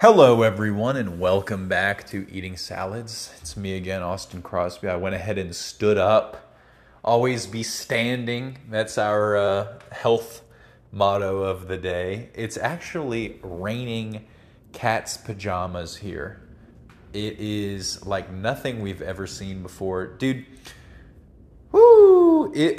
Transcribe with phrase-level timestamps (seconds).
[0.00, 3.32] Hello, everyone, and welcome back to Eating Salads.
[3.40, 4.86] It's me again, Austin Crosby.
[4.86, 6.56] I went ahead and stood up.
[7.02, 8.58] Always be standing.
[8.70, 10.42] That's our uh, health
[10.92, 12.28] motto of the day.
[12.36, 14.24] It's actually raining
[14.70, 16.42] cat's pajamas here.
[17.12, 20.06] It is like nothing we've ever seen before.
[20.06, 20.46] Dude,
[21.72, 22.52] whoo!
[22.54, 22.78] It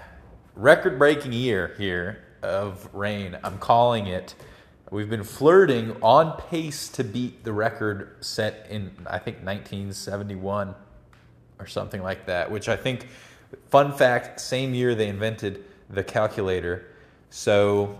[0.54, 3.36] record breaking year here of rain.
[3.44, 4.34] I'm calling it.
[4.90, 10.74] We've been flirting on pace to beat the record set in, I think, 1971
[11.58, 13.08] or something like that, which I think,
[13.70, 16.86] fun fact, same year they invented the calculator.
[17.30, 17.98] So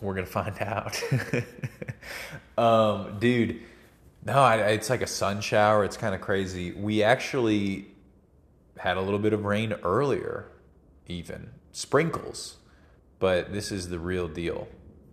[0.00, 1.02] we're going to find out.
[2.56, 3.60] um, dude,
[4.24, 5.84] no, I, it's like a sun shower.
[5.84, 6.72] It's kind of crazy.
[6.72, 7.86] We actually
[8.78, 10.46] had a little bit of rain earlier,
[11.08, 12.56] even sprinkles,
[13.18, 14.68] but this is the real deal.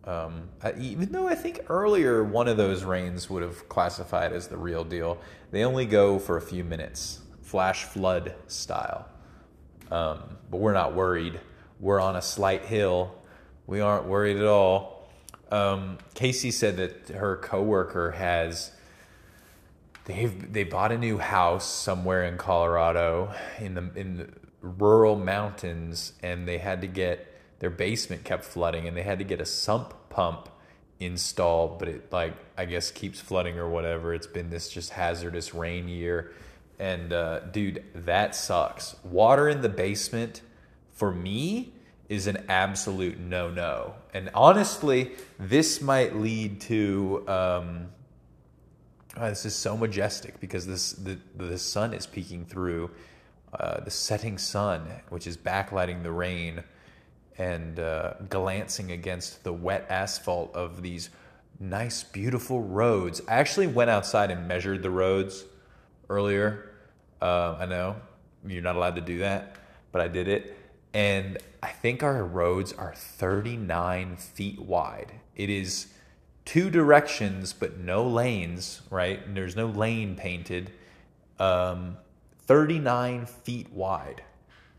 [0.05, 4.48] Um, I, even though I think earlier one of those rains would have classified as
[4.48, 5.20] the real deal,
[5.52, 9.08] they only go for a few minutes, flash flood style.
[9.91, 11.39] Um, but we're not worried.
[11.80, 13.16] We're on a slight hill.
[13.67, 15.09] We aren't worried at all.
[15.52, 18.72] Um, Casey said that her coworker has
[20.06, 24.28] they've they bought a new house somewhere in Colorado in the in the
[24.61, 27.28] rural mountains, and they had to get
[27.59, 30.49] their basement kept flooding, and they had to get a sump pump
[30.99, 34.13] installed, but it like I guess keeps flooding or whatever.
[34.13, 36.31] It's been this just hazardous rain year,
[36.77, 38.95] and uh, dude, that sucks.
[39.03, 40.41] Water in the basement
[40.93, 41.73] for me
[42.07, 43.94] is an absolute no no.
[44.13, 47.23] And honestly, this might lead to.
[47.27, 47.88] Um,
[49.17, 52.91] oh, this is so majestic because this the the sun is peeking through
[53.53, 56.63] uh, the setting sun, which is backlighting the rain
[57.39, 61.09] and uh, glancing against the wet asphalt of these
[61.59, 63.21] nice, beautiful roads.
[63.27, 65.45] I actually went outside and measured the roads
[66.09, 66.71] earlier.
[67.21, 67.95] Uh, I know
[68.45, 69.55] you're not allowed to do that,
[69.91, 70.57] but I did it.
[70.94, 75.13] And I think our roads are 39 feet wide.
[75.35, 75.88] It is
[76.45, 79.25] two directions, but no lanes, right?
[79.25, 80.72] And there's no lane painted.
[81.38, 81.97] Um,
[82.47, 84.23] 39 feet wide.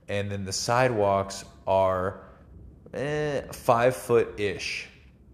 [0.08, 2.20] And then the sidewalks are
[2.94, 4.88] eh, five foot ish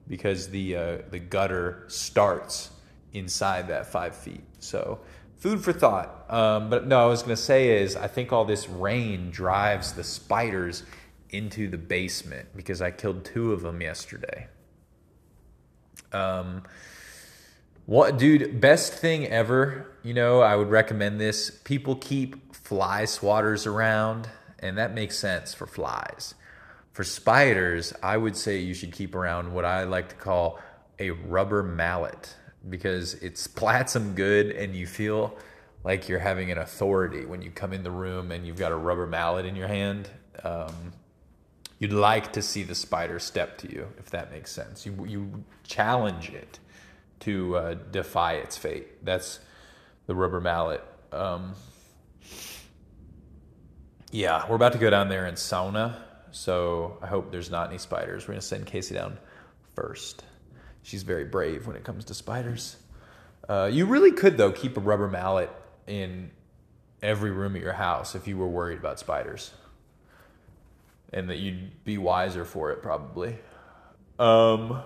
[0.09, 2.71] because the uh, the gutter starts
[3.13, 4.43] inside that five feet.
[4.59, 5.01] So
[5.37, 6.25] food for thought.
[6.29, 10.05] Um, but no, I was gonna say is I think all this rain drives the
[10.05, 10.83] spiders
[11.31, 14.49] into the basement because I killed two of them yesterday.
[16.13, 16.63] Um,
[17.85, 18.61] what, dude?
[18.61, 19.87] Best thing ever.
[20.03, 21.51] You know, I would recommend this.
[21.65, 24.29] People keep fly swatters around,
[24.59, 26.35] and that makes sense for flies.
[26.97, 30.59] For spiders, I would say you should keep around what I like to call
[30.99, 32.35] a rubber mallet
[32.71, 35.37] because it splats them good and you feel
[35.85, 38.77] like you're having an authority when you come in the room and you've got a
[38.77, 40.09] rubber mallet in your hand.
[40.43, 40.95] Um,
[41.79, 44.87] you'd like to see the spider step to you, if that makes sense.
[44.87, 46.59] You, you challenge it
[47.21, 49.05] to uh, defy its fate.
[49.05, 49.41] That's
[50.07, 50.83] the rubber mallet.
[51.13, 51.57] Um,
[54.11, 57.79] yeah, we're about to go down there in sauna so I hope there's not any
[57.79, 58.25] spiders.
[58.25, 59.19] We're going to send Casey down
[59.75, 60.25] first.
[60.83, 62.77] She's very brave when it comes to spiders.
[63.49, 65.51] Uh, you really could, though, keep a rubber mallet
[65.87, 66.31] in
[67.03, 69.53] every room at your house if you were worried about spiders.
[71.13, 73.37] And that you'd be wiser for it, probably.
[74.19, 74.83] Um,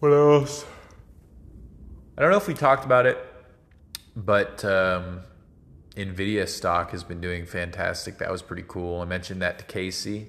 [0.00, 0.64] what else?
[2.16, 3.18] I don't know if we talked about it,
[4.16, 5.20] but um,
[5.98, 8.18] Nvidia stock has been doing fantastic.
[8.18, 9.00] That was pretty cool.
[9.00, 10.28] I mentioned that to Casey.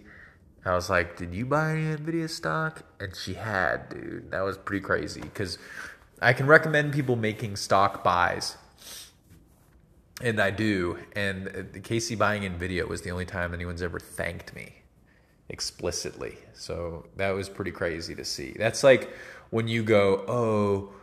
[0.65, 4.31] I was like, "Did you buy any Nvidia stock?" And she had, dude.
[4.31, 5.59] That was pretty crazy because
[6.21, 8.57] I can recommend people making stock buys,
[10.21, 10.97] and I do.
[11.15, 14.73] And uh, Casey buying Nvidia was the only time anyone's ever thanked me
[15.49, 16.39] explicitly.
[16.53, 18.55] So that was pretty crazy to see.
[18.57, 19.07] That's like
[19.51, 20.93] when you go, "Oh."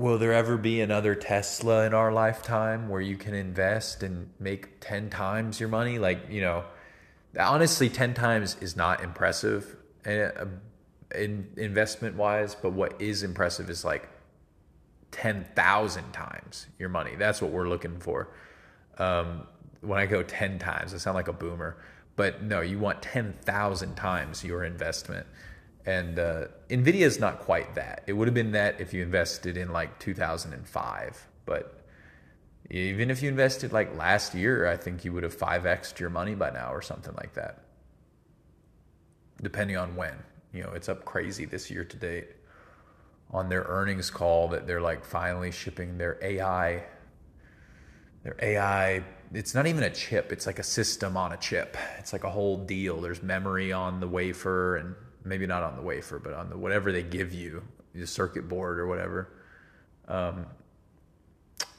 [0.00, 4.80] Will there ever be another Tesla in our lifetime where you can invest and make
[4.80, 5.98] 10 times your money?
[5.98, 6.64] Like, you know,
[7.38, 9.76] honestly, 10 times is not impressive
[10.06, 10.30] eh,
[11.14, 14.08] in investment wise, but what is impressive is like
[15.10, 17.14] 10,000 times your money.
[17.16, 18.32] That's what we're looking for.
[18.96, 19.46] Um,
[19.82, 21.76] when I go 10 times, I sound like a boomer,
[22.16, 25.26] but no, you want 10,000 times your investment.
[25.86, 28.04] And uh, Nvidia is not quite that.
[28.06, 31.84] It would have been that if you invested in like 2005, but
[32.70, 36.34] even if you invested like last year, I think you would have 5xed your money
[36.34, 37.64] by now or something like that.
[39.42, 40.14] Depending on when.
[40.52, 42.28] You know, it's up crazy this year to date.
[43.32, 46.82] on their earnings call that they're like finally shipping their AI
[48.24, 51.76] their AI it's not even a chip, it's like a system on a chip.
[51.98, 53.00] It's like a whole deal.
[53.00, 54.94] There's memory on the wafer and
[55.24, 57.62] maybe not on the wafer, but on the whatever they give you,
[57.94, 59.28] the circuit board or whatever.
[60.08, 60.46] Um,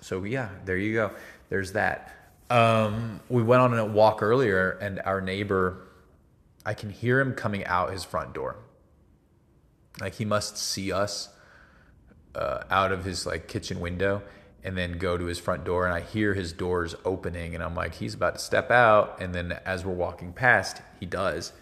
[0.01, 1.11] so yeah, there you go.
[1.49, 2.13] There's that.
[2.49, 5.88] Um, we went on a walk earlier, and our neighbor,
[6.65, 8.57] I can hear him coming out his front door.
[9.99, 11.29] Like he must see us
[12.35, 14.21] uh, out of his like kitchen window,
[14.63, 17.75] and then go to his front door, and I hear his doors opening, and I'm
[17.75, 21.53] like, he's about to step out, and then as we're walking past, he does,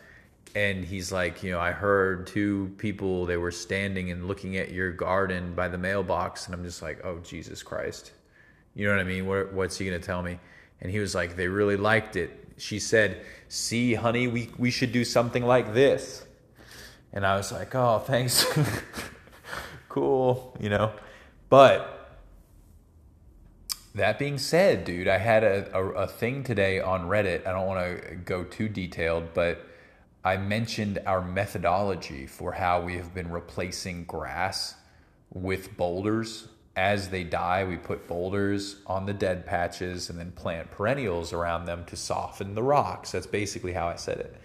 [0.55, 4.71] and he's like, you know, I heard two people they were standing and looking at
[4.71, 8.11] your garden by the mailbox, and I'm just like, oh Jesus Christ,
[8.75, 9.27] you know what I mean?
[9.27, 10.39] What, what's he gonna tell me?
[10.81, 12.31] And he was like, they really liked it.
[12.57, 16.25] She said, see, honey, we we should do something like this,
[17.13, 18.45] and I was like, oh, thanks,
[19.89, 20.91] cool, you know,
[21.49, 21.95] but.
[23.95, 27.47] That being said, dude, I had a, a, a thing today on Reddit.
[27.47, 29.68] I don't want to go too detailed, but
[30.23, 34.75] I mentioned our methodology for how we have been replacing grass
[35.31, 36.49] with boulders.
[36.75, 41.65] As they die, we put boulders on the dead patches and then plant perennials around
[41.65, 43.11] them to soften the rocks.
[43.11, 44.35] That's basically how I said it.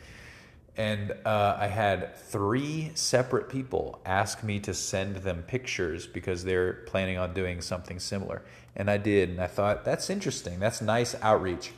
[0.76, 6.73] And uh, I had three separate people ask me to send them pictures because they're
[6.87, 8.43] planning on doing something similar.
[8.75, 9.29] And I did.
[9.29, 10.59] And I thought, that's interesting.
[10.59, 11.73] That's nice outreach.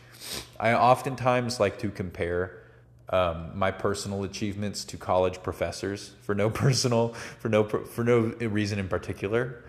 [0.58, 2.62] I oftentimes like to compare
[3.10, 8.78] um, my personal achievements to college professors for no personal for no for no reason
[8.78, 9.64] in particular.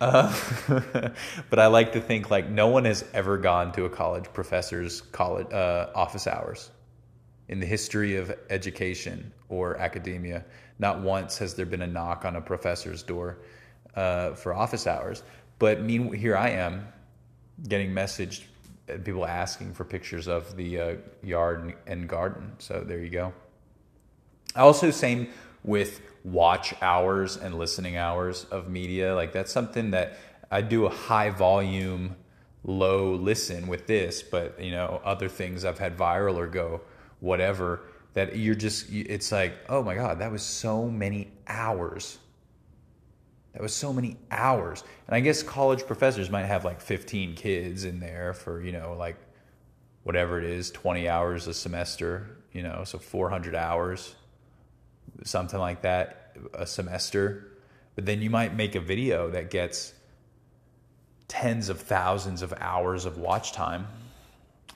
[0.00, 0.34] Uh,
[1.50, 5.00] but I like to think like no one has ever gone to a college professor's
[5.00, 6.70] college uh, office hours
[7.48, 10.44] in the history of education or academia.
[10.78, 13.38] Not once has there been a knock on a professor's door
[13.94, 15.22] uh, for office hours.
[15.58, 16.86] But mean here I am
[17.68, 18.42] getting messaged
[19.04, 22.52] people asking for pictures of the uh, yard and garden.
[22.58, 23.32] So there you go.
[24.56, 25.28] Also, same
[25.64, 29.14] with watch hours and listening hours of media.
[29.14, 30.18] Like that's something that
[30.50, 32.16] I do a high volume,
[32.64, 36.82] low listen with this, but you know, other things I've had viral or go
[37.20, 37.80] whatever
[38.14, 42.18] that you're just it's like, oh my god, that was so many hours
[43.52, 44.82] that was so many hours.
[45.06, 48.94] And I guess college professors might have like 15 kids in there for, you know,
[48.98, 49.16] like
[50.04, 54.14] whatever it is, 20 hours a semester, you know, so 400 hours,
[55.24, 57.52] something like that a semester.
[57.94, 59.92] But then you might make a video that gets
[61.28, 63.86] tens of thousands of hours of watch time.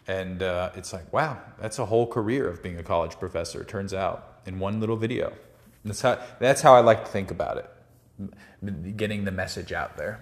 [0.07, 3.93] And uh, it's like, wow, that's a whole career of being a college professor, turns
[3.95, 5.33] out, in one little video.
[5.85, 7.71] That's how, that's how I like to think about it
[8.97, 10.21] getting the message out there.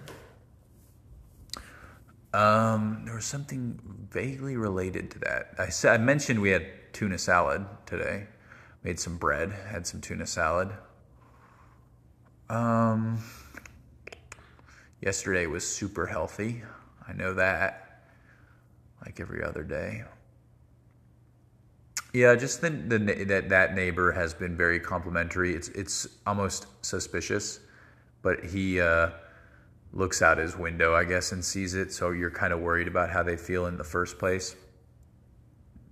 [2.33, 3.79] Um, there was something
[4.11, 5.53] vaguely related to that.
[5.57, 8.27] I said I mentioned we had tuna salad today.
[8.83, 10.69] Made some bread, had some tuna salad.
[12.49, 13.23] Um,
[15.01, 16.63] yesterday was super healthy.
[17.07, 18.03] I know that.
[19.03, 20.03] Like every other day.
[22.11, 25.53] Yeah, just the, the that that neighbor has been very complimentary.
[25.53, 27.59] It's it's almost suspicious
[28.25, 29.11] but he uh,
[29.93, 31.93] looks out his window, I guess, and sees it.
[31.93, 34.55] So you're kind of worried about how they feel in the first place.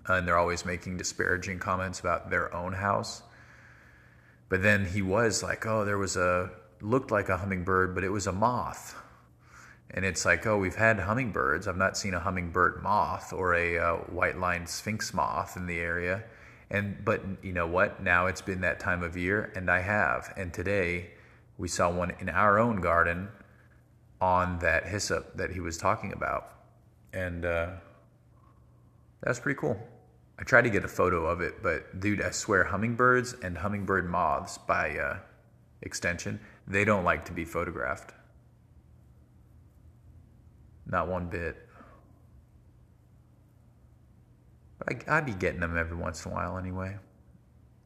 [0.08, 3.22] And they're always making disparaging comments about their own house.
[4.50, 6.50] But then he was like, oh, there was a,
[6.82, 8.96] looked like a hummingbird, but it was a moth.
[9.92, 11.68] And it's like, oh, we've had hummingbirds.
[11.68, 16.24] I've not seen a hummingbird moth or a uh, white-lined sphinx moth in the area.
[16.72, 18.02] And but you know what?
[18.02, 20.34] Now it's been that time of year, and I have.
[20.36, 21.12] And today
[21.58, 23.30] we saw one in our own garden
[24.20, 26.50] on that hyssop that he was talking about.
[27.14, 27.70] And uh,
[29.22, 29.78] that's pretty cool.
[30.40, 34.10] I tried to get a photo of it, but dude, I swear, hummingbirds and hummingbird
[34.10, 35.18] moths, by uh,
[35.82, 38.14] extension, they don't like to be photographed.
[40.88, 41.58] Not one bit.
[44.80, 46.98] But I, I'd be getting them every once in a while anyway.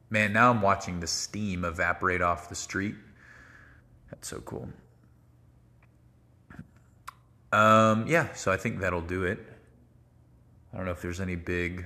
[0.10, 2.96] Man, now I'm watching the steam evaporate off the street.
[4.10, 4.70] That's so cool.
[7.52, 9.40] Um, yeah, so I think that'll do it.
[10.74, 11.86] I don't know if there's any big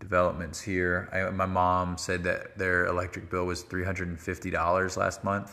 [0.00, 1.08] developments here.
[1.12, 5.52] I, my mom said that their electric bill was $350 last month.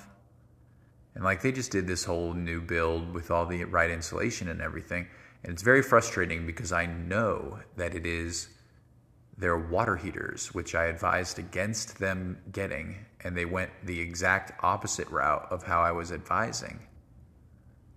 [1.13, 4.61] And like they just did this whole new build with all the right insulation and
[4.61, 5.07] everything.
[5.43, 8.49] And it's very frustrating because I know that it is
[9.37, 15.09] their water heaters, which I advised against them getting, and they went the exact opposite
[15.09, 16.79] route of how I was advising.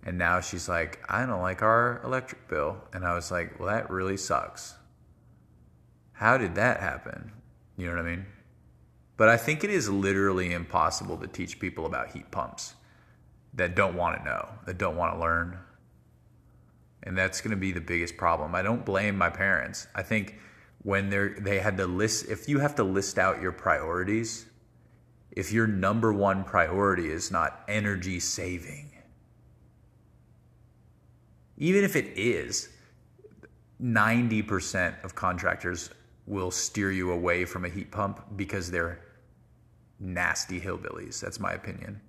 [0.03, 2.77] And now she's like, I don't like our electric bill.
[2.93, 4.75] And I was like, well, that really sucks.
[6.13, 7.31] How did that happen?
[7.77, 8.25] You know what I mean?
[9.17, 12.75] But I think it is literally impossible to teach people about heat pumps
[13.53, 15.57] that don't want to know, that don't want to learn.
[17.03, 18.55] And that's going to be the biggest problem.
[18.55, 19.87] I don't blame my parents.
[19.95, 20.35] I think
[20.83, 24.45] when they they had to list if you have to list out your priorities,
[25.31, 28.91] if your number one priority is not energy saving,
[31.57, 32.69] even if it is,
[33.81, 35.89] 90% of contractors
[36.25, 38.99] will steer you away from a heat pump because they're
[39.99, 41.19] nasty hillbillies.
[41.19, 41.99] That's my opinion.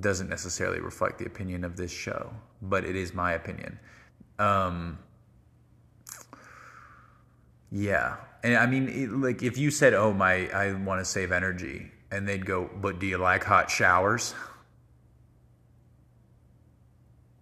[0.00, 3.78] Doesn't necessarily reflect the opinion of this show, but it is my opinion.
[4.38, 4.98] Um,
[7.74, 11.32] yeah, and I mean, it, like if you said, "Oh, my, I want to save
[11.32, 14.32] energy," and they'd go, "But do you like hot showers?"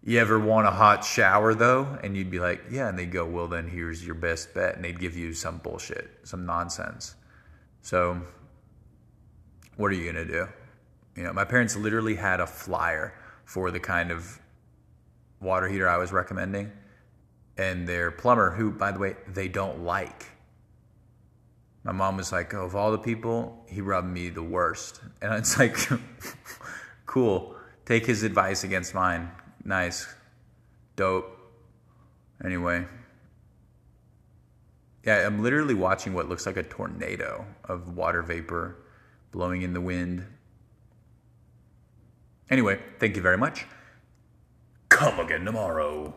[0.04, 1.98] You ever want a hot shower though?
[2.02, 2.88] And you'd be like, yeah.
[2.88, 4.74] And they'd go, well, then here's your best bet.
[4.74, 7.14] And they'd give you some bullshit, some nonsense.
[7.82, 8.20] So,
[9.76, 10.48] what are you going to do?
[11.14, 14.40] You know, my parents literally had a flyer for the kind of
[15.40, 16.72] water heater I was recommending.
[17.58, 20.26] And their plumber, who, by the way, they don't like.
[21.84, 25.00] My mom was like, oh, of all the people, he rubbed me the worst.
[25.20, 25.76] And it's like,
[27.06, 27.56] cool.
[27.84, 29.30] Take his advice against mine
[29.64, 30.12] Nice.
[30.96, 31.38] Dope.
[32.44, 32.86] Anyway.
[35.04, 38.76] Yeah, I'm literally watching what looks like a tornado of water vapor
[39.32, 40.26] blowing in the wind.
[42.50, 43.66] Anyway, thank you very much.
[44.88, 46.14] Come again tomorrow.